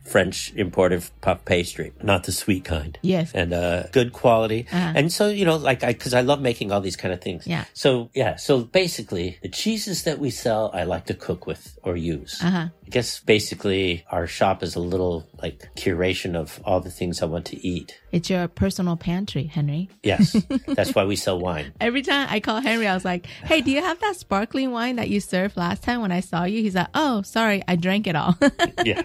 [0.06, 3.32] French imported puff pastry, not the sweet kind Yes.
[3.34, 4.66] and uh, good quality.
[4.72, 4.92] Uh-huh.
[4.94, 7.46] And so, you know, like I, cause I love making all these kind of things.
[7.46, 7.64] Yeah.
[7.74, 8.36] So, yeah.
[8.36, 12.40] So basically, the cheeses that we sell, I like to cook with or use.
[12.42, 12.68] Uh-huh.
[12.86, 17.26] I guess basically our shop is a little like curation of all the things I
[17.26, 17.98] want to eat.
[18.12, 19.88] It's your personal pantry, Henry.
[20.04, 20.36] Yes.
[20.68, 21.72] That's why we sell wine.
[21.80, 24.96] Every time I call Henry, I was like, hey, do you have that sparkling wine
[24.96, 26.62] that you served last time when I saw you?
[26.62, 28.36] He's like, oh, sorry, I drank it all.
[28.84, 29.02] Yeah.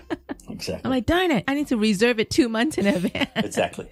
[0.49, 0.90] Exactly.
[0.91, 3.29] I'm like, darn it, I need to reserve it two months in advance.
[3.35, 3.87] Exactly.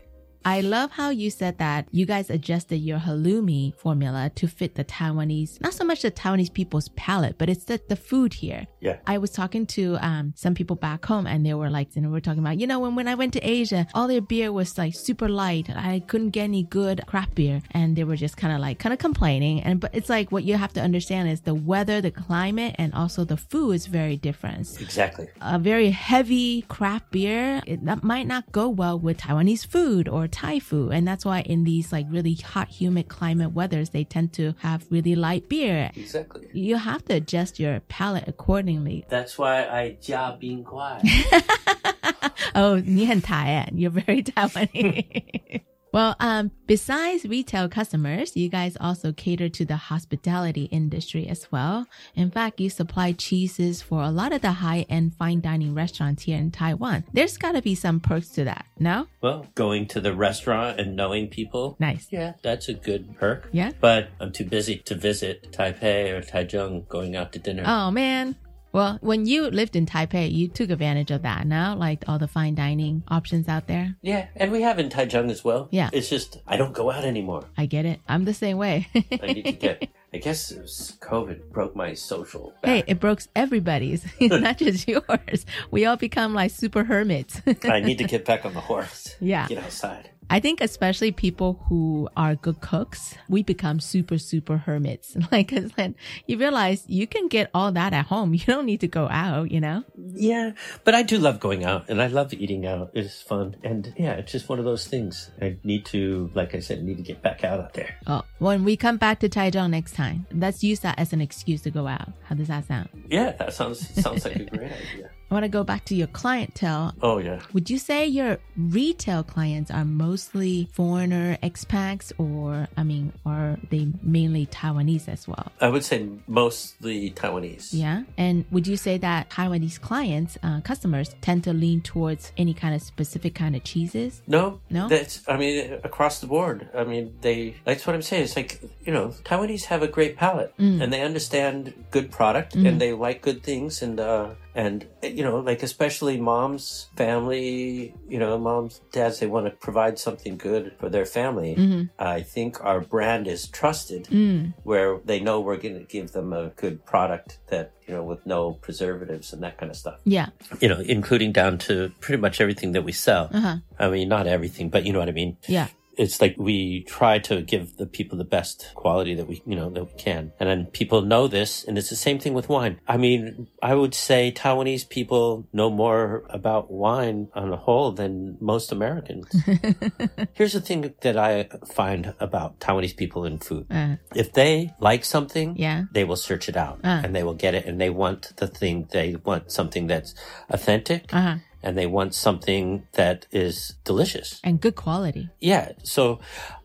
[0.45, 4.85] I love how you said that you guys adjusted your halloumi formula to fit the
[4.85, 8.67] Taiwanese, not so much the Taiwanese people's palate, but it's the, the food here.
[8.79, 8.97] Yeah.
[9.05, 12.11] I was talking to um, some people back home and they were like, and we
[12.11, 14.77] were talking about, you know, when, when I went to Asia, all their beer was
[14.77, 15.69] like super light.
[15.69, 17.61] I couldn't get any good craft beer.
[17.71, 19.61] And they were just kind of like, kind of complaining.
[19.61, 22.93] And, but it's like what you have to understand is the weather, the climate, and
[22.93, 25.27] also the food is very different Exactly.
[25.41, 30.27] a very heavy craft beer it that might not go well with Taiwanese food or
[30.28, 30.92] Thai food.
[30.92, 34.86] And that's why in these like really hot, humid climate weathers, they tend to have
[34.90, 35.90] really light beer.
[35.96, 36.48] Exactly.
[36.52, 39.04] You have to adjust your palate accordingly.
[39.08, 41.00] That's why I 加冰块.
[42.54, 43.70] Oh, 你很台 eh?
[43.74, 45.62] You're very Taiwanese.
[45.91, 51.87] Well, um, besides retail customers, you guys also cater to the hospitality industry as well.
[52.15, 56.37] In fact, you supply cheeses for a lot of the high-end fine dining restaurants here
[56.37, 57.05] in Taiwan.
[57.11, 59.07] There's got to be some perks to that, no?
[59.21, 61.75] Well, going to the restaurant and knowing people.
[61.79, 62.07] Nice.
[62.11, 63.49] Yeah, that's a good perk.
[63.51, 63.71] Yeah.
[63.79, 67.63] But I'm too busy to visit Taipei or Taichung going out to dinner.
[67.65, 68.35] Oh man.
[68.71, 71.47] Well, when you lived in Taipei, you took advantage of that.
[71.47, 73.95] Now, like all the fine dining options out there.
[74.01, 75.67] Yeah, and we have in Taichung as well.
[75.71, 75.89] Yeah.
[75.91, 77.45] It's just, I don't go out anymore.
[77.57, 77.99] I get it.
[78.07, 78.87] I'm the same way.
[78.95, 82.53] I need to get, I guess it was COVID broke my social.
[82.63, 85.45] hey, it broke everybody's, not just yours.
[85.71, 87.41] We all become like super hermits.
[87.63, 89.15] I need to get back on the horse.
[89.19, 89.47] Yeah.
[89.47, 90.11] Get outside.
[90.29, 95.15] I think especially people who are good cooks, we become super, super hermits.
[95.31, 95.95] Like, 'cause then
[96.27, 98.33] you realize you can get all that at home.
[98.33, 99.83] You don't need to go out, you know?
[100.13, 100.51] Yeah,
[100.83, 102.91] but I do love going out and I love eating out.
[102.93, 103.55] It's fun.
[103.63, 105.29] And yeah, it's just one of those things.
[105.41, 107.95] I need to, like I said, need to get back out out there.
[108.07, 111.61] Oh, when we come back to Taichung next time, let's use that as an excuse
[111.63, 112.09] to go out.
[112.23, 112.89] How does that sound?
[113.09, 115.09] Yeah, that sounds, sounds like a great idea.
[115.29, 116.93] I want to go back to your clientele.
[117.03, 117.39] Oh, yeah.
[117.53, 123.87] Would you say your retail clients are mostly foreigner expats or, I mean, are they
[124.01, 125.51] mainly Taiwanese as well?
[125.61, 127.69] I would say mostly Taiwanese.
[127.73, 128.03] Yeah.
[128.17, 132.73] And would you say that Taiwanese clients, uh, customers tend to lean towards any kind
[132.73, 134.21] of specific kind of cheeses?
[134.27, 134.87] No, No?
[134.87, 136.69] That's I mean across the board.
[136.75, 137.55] I mean they.
[137.65, 138.23] That's what I'm saying.
[138.23, 140.81] It's like you know Taiwanese have a great palate Mm.
[140.81, 142.67] and they understand good product Mm.
[142.67, 144.29] and they like good things and uh
[144.63, 144.77] and
[145.17, 146.63] you know like especially moms,
[146.97, 149.19] family, you know moms, dads.
[149.19, 151.51] They want to provide something good for their family.
[151.55, 151.89] Mhm.
[152.17, 154.53] I think our brand is trusted Mm.
[154.63, 158.21] where they know we're going to give them a good product that you know with
[158.25, 160.27] no preservatives and that kind of stuff Yeah.
[160.61, 163.25] you know, including down to pretty much everything that we sell.
[163.33, 163.55] Uh huh.
[163.79, 165.37] I mean, not everything, but you know what I mean.
[165.47, 165.67] Yeah.
[166.03, 169.69] It's like we try to give the people the best quality that we, you know,
[169.75, 170.31] that we can.
[170.39, 171.65] And then people know this.
[171.65, 172.79] And it's the same thing with wine.
[172.87, 178.37] I mean, I would say Taiwanese people know more about wine on the whole than
[178.39, 179.27] most Americans.
[180.33, 183.65] Here's the thing that I find about Taiwanese people in food.
[183.69, 185.83] Uh, If they like something, Yeah.
[185.91, 187.01] they will search it out Uh.
[187.03, 190.15] and they will get it and they want the thing, they want something that's
[190.49, 191.35] authentic uh-huh.
[191.63, 194.39] And they want something that is delicious.
[194.43, 195.29] And good quality.
[195.39, 195.73] Yeah.
[195.83, 196.19] So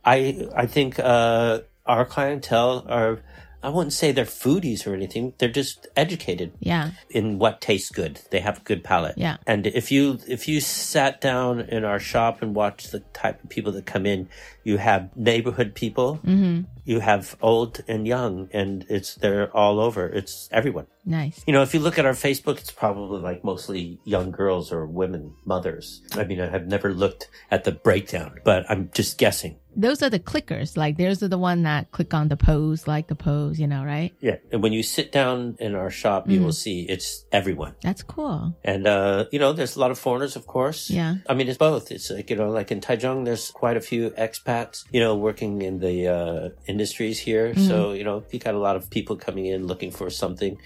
[0.04, 3.20] I, I think, uh, our clientele are,
[3.62, 5.32] I wouldn't say they're foodies or anything.
[5.38, 6.90] They're just educated Yeah.
[7.10, 8.20] in what tastes good.
[8.30, 9.16] They have a good palate.
[9.16, 9.38] Yeah.
[9.46, 13.48] And if you if you sat down in our shop and watched the type of
[13.50, 14.28] people that come in,
[14.64, 16.62] you have neighborhood people, Mm-hmm.
[16.84, 20.06] You have old and young, and it's they're all over.
[20.06, 20.86] It's everyone.
[21.04, 21.42] Nice.
[21.46, 24.86] You know, if you look at our Facebook, it's probably like mostly young girls or
[24.86, 26.02] women, mothers.
[26.12, 29.58] I mean, I have never looked at the breakdown, but I'm just guessing.
[29.76, 30.76] Those are the clickers.
[30.76, 33.84] Like, those are the one that click on the pose, like the pose, you know,
[33.84, 34.14] right?
[34.20, 34.36] Yeah.
[34.52, 37.74] And when you sit down in our shop, you will see it's everyone.
[37.82, 38.56] That's cool.
[38.62, 40.90] And, uh, you know, there's a lot of foreigners, of course.
[40.90, 41.16] Yeah.
[41.28, 41.90] I mean, it's both.
[41.90, 45.60] It's like, you know, like in Taichung, there's quite a few expats, you know, working
[45.62, 47.54] in the, uh, industries here.
[47.54, 50.58] So, you know, you got a lot of people coming in looking for something.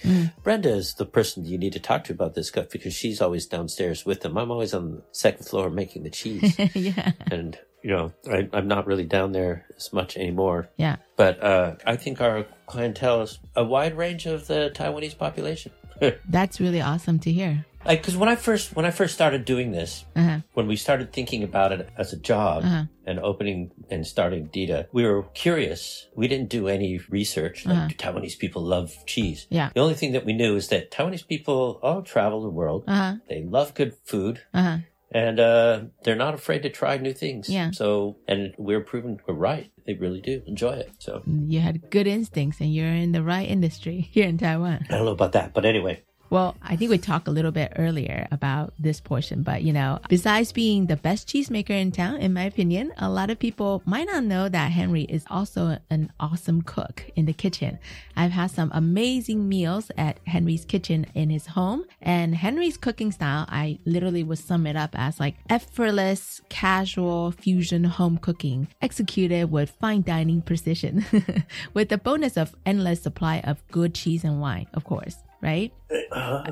[0.42, 3.44] Brenda is the person you need to talk to about this stuff because she's always
[3.46, 4.38] downstairs with them.
[4.38, 6.58] I'm always on the second floor making the cheese.
[6.74, 7.12] yeah.
[7.30, 10.70] and, you know, I, I'm not really down there as much anymore.
[10.78, 10.96] Yeah.
[11.16, 15.72] But, uh, I think our clientele is a wide range of the Taiwanese population.
[16.28, 17.66] That's really awesome to hear.
[17.88, 20.40] Like, cause when I first, when I first started doing this, Uh-huh.
[20.52, 22.84] when we started thinking about it as a job Uh-huh.
[23.06, 26.06] and opening and starting Dida, we were curious.
[26.14, 27.64] We didn't do any research.
[27.64, 27.88] Like, Uh-huh.
[27.88, 29.46] do Taiwanese people love cheese?
[29.48, 29.70] Yeah.
[29.74, 32.84] The only thing that we knew is that Taiwanese people all travel the world.
[32.86, 33.14] Uh-huh.
[33.28, 34.40] They love good food.
[34.52, 34.78] Uh-huh.
[35.10, 37.48] And uh, they're not afraid to try new things.
[37.48, 37.70] Yeah.
[37.70, 39.70] So, and we're proven we're right.
[39.86, 40.90] They really do enjoy it.
[40.98, 44.84] So, You had good instincts and you're in the right industry here in Taiwan.
[44.90, 47.72] I don't know about that, but anyway, Well, I think we talked a little bit
[47.76, 52.34] earlier about this portion, but you know, besides being the best cheesemaker in town, in
[52.34, 56.60] my opinion, a lot of people might not know that Henry is also an awesome
[56.60, 57.78] cook in the kitchen.
[58.14, 63.46] I've had some amazing meals at Henry's kitchen in his home, and Henry's cooking style,
[63.48, 69.70] I literally would sum it up as like effortless, casual fusion home cooking executed with
[69.70, 71.06] fine dining precision,
[71.74, 75.16] with the bonus of endless supply of good cheese and wine, of course.
[75.40, 75.72] Right?
[76.12, 76.44] Uh-huh.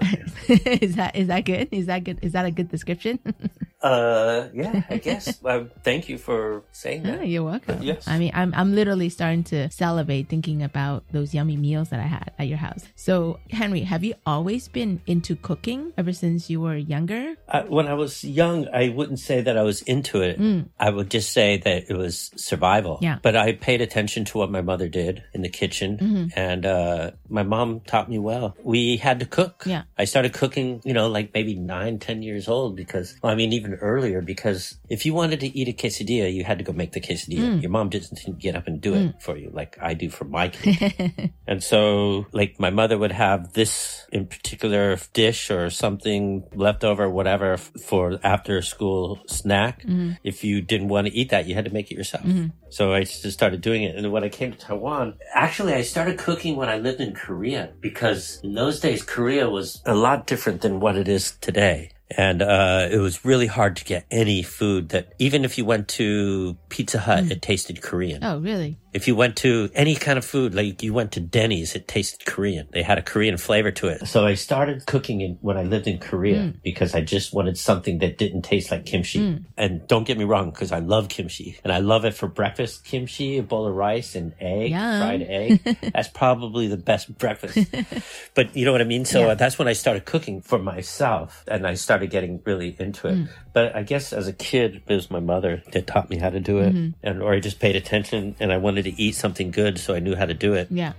[0.48, 1.68] is that is that good?
[1.72, 2.18] Is that good?
[2.22, 3.18] Is that a good description?
[3.86, 5.40] uh, yeah, I guess.
[5.42, 7.28] well, thank you for saying Oh, that.
[7.28, 7.82] you're welcome.
[7.82, 8.06] Yes.
[8.08, 12.06] I mean, I'm I'm literally starting to salivate thinking about those yummy meals that I
[12.06, 12.82] had at your house.
[12.96, 17.34] So, Henry, have you always been into cooking ever since you were younger?
[17.48, 20.36] I, when I was young, I wouldn't say that I was into it.
[20.78, 22.96] I would just say that it was survival.
[22.98, 23.02] Mm.
[23.02, 23.18] Yeah.
[23.22, 26.26] But I paid attention to what my mother did in the kitchen, Mm-hmm.
[26.38, 28.56] and uh, my mom taught me well.
[28.62, 29.62] We had to cook.
[29.66, 29.82] Yeah.
[29.98, 33.52] I started cooking, you know, like maybe nine, ten years old because, well, I mean,
[33.52, 36.92] even earlier because if you wanted to eat a quesadilla, you had to go make
[36.92, 37.56] the quesadilla.
[37.56, 37.62] Mm.
[37.62, 39.18] Your mom didn't get up and do it hmm.
[39.18, 41.32] for you like I do for my kid.
[41.46, 47.08] And so, like, my mother would have this in particular dish or something left over,
[47.08, 49.82] whatever, for after school snack.
[49.82, 50.12] Hmm.
[50.24, 52.24] If you didn't want to eat that, you had to make it yourself.
[52.24, 52.46] Hmm.
[52.68, 53.96] So I just started doing it.
[53.96, 57.72] And when I came to Taiwan, actually, I started cooking when I lived in Korea
[57.80, 61.90] because in those days, Korea was a lot different than what it is today.
[62.08, 65.88] And uh, it was really hard to get any food that, even if you went
[65.88, 68.22] to Pizza Hut, it tasted Korean.
[68.22, 68.78] Oh, really?
[68.96, 72.24] If you went to any kind of food, like you went to Denny's, it tasted
[72.24, 72.66] Korean.
[72.72, 74.06] They had a Korean flavor to it.
[74.08, 76.62] So I started cooking in, when I lived in Korea mm.
[76.62, 79.18] because I just wanted something that didn't taste like kimchi.
[79.18, 79.44] Mm.
[79.58, 82.84] And don't get me wrong, because I love kimchi and I love it for breakfast.
[82.84, 85.00] Kimchi, a bowl of rice and egg, Yum.
[85.00, 85.76] fried egg.
[85.92, 87.58] that's probably the best breakfast.
[88.34, 89.04] but you know what I mean?
[89.04, 89.34] So Yeah.
[89.34, 93.14] that's when I started cooking for myself and I started getting really into it.
[93.16, 93.28] Mm.
[93.52, 96.40] But I guess as a kid, it was my mother that taught me how to
[96.40, 96.74] do it.
[96.74, 97.06] Mm-hmm.
[97.06, 100.00] And, or I just paid attention and I wanted to eat something good so I
[100.00, 100.68] knew how to do it.
[100.70, 100.92] Yeah.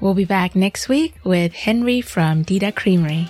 [0.00, 3.28] We'll be back next week with Henry from Dida Creamery.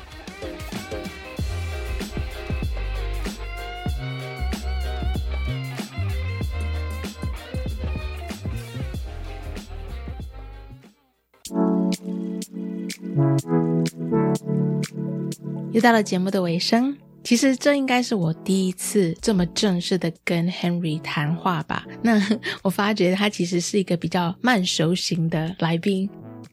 [15.73, 16.97] 又到了节目的尾声。
[17.23, 21.87] 其实这应该是我第一次这么正式的跟 Henry 谈话吧。
[22.03, 22.21] 那
[22.63, 26.09] 我发觉他其实是一个比较慢熟型的来宾，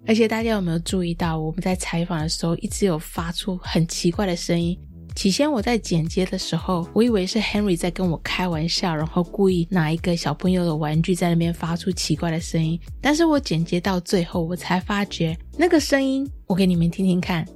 [0.06, 4.78] 而且大家有没有注意到，我们在采访的时候一直有发出很奇怪的声音，
[5.16, 12.80] 起先我在剪接的时候，我以为是 Henry 在跟我开玩笑，然后故意拿一个小朋友的玩具在那边发出奇怪的声音。
[13.02, 17.48] 但是我剪接到最后，我才发觉那个声音，我给你们听听看，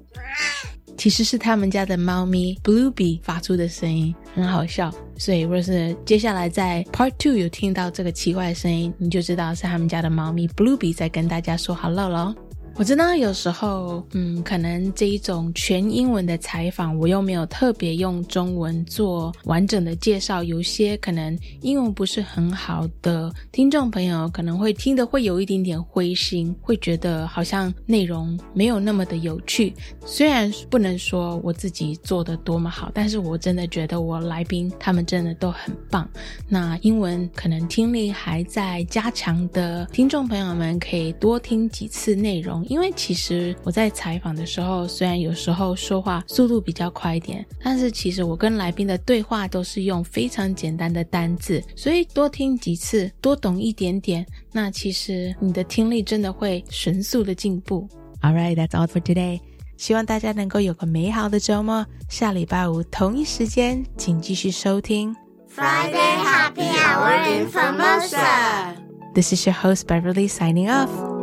[0.97, 4.93] 其实是他们家的猫咪 Bluebe 发出的声音，很好笑。
[5.17, 12.35] 所以，若是接下来在 Part Two 有听到这个奇怪的声音，你就知道是他们家的猫咪 Bluebe 在跟大家说 Hello 喽。
[12.81, 29.71] 我知道有时候，嗯，可能这一种全英文的采访，我又没有特别用中文做完整的介绍，有些可能英文不是很好的听众朋友，可能会听得会有一点点灰心，会觉得好像内容没有那么的有趣。
[30.03, 36.09] 虽然不能说我自己做的多么好，但是我真的觉得我来宾他们真的都很棒。
[36.49, 42.65] 那英文可能听力还在加强的听众朋友们，可以多听几次内容。
[42.71, 57.89] 因为其实我在采访的时候，虽然有时候说话速度比较快一点，但是其实我跟来宾的对话都是用非常简单的单字，所以多听几次，多懂一点点，那其实你的听力真的会神速的进步。
[58.21, 59.41] All right, that's all for today.
[59.75, 61.85] 希望大家能够有个美好的周末。
[62.07, 65.13] 下礼拜五同一时间，请继续收听
[65.53, 68.75] Friday Happy Hour in Formosa.
[69.13, 71.20] This is your host Beverly signing off.